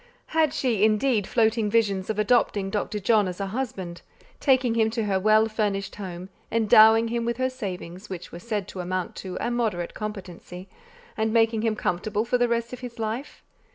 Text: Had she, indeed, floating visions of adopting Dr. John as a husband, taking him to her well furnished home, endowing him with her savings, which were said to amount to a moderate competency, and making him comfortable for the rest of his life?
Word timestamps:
Had 0.33 0.51
she, 0.51 0.83
indeed, 0.83 1.27
floating 1.27 1.69
visions 1.69 2.09
of 2.09 2.17
adopting 2.17 2.71
Dr. 2.71 2.99
John 2.99 3.27
as 3.27 3.39
a 3.39 3.45
husband, 3.45 4.01
taking 4.39 4.73
him 4.73 4.89
to 4.89 5.03
her 5.03 5.19
well 5.19 5.47
furnished 5.47 5.97
home, 5.97 6.29
endowing 6.51 7.09
him 7.09 7.23
with 7.23 7.37
her 7.37 7.51
savings, 7.51 8.09
which 8.09 8.31
were 8.31 8.39
said 8.39 8.67
to 8.69 8.79
amount 8.79 9.15
to 9.17 9.37
a 9.39 9.51
moderate 9.51 9.93
competency, 9.93 10.67
and 11.15 11.31
making 11.31 11.61
him 11.61 11.75
comfortable 11.75 12.25
for 12.25 12.39
the 12.39 12.47
rest 12.49 12.73
of 12.73 12.79
his 12.79 12.97
life? 12.97 13.43